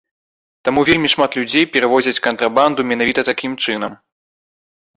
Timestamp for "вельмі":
0.89-1.11